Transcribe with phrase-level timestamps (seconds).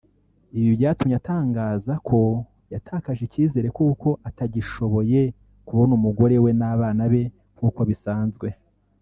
[0.57, 2.19] Ibi byatumye atangaza ko
[2.73, 5.21] yatakaje icyizere kuko atagishoboye
[5.67, 7.23] kubona umugore we n’abana be
[7.55, 8.47] nkuko bisanzwe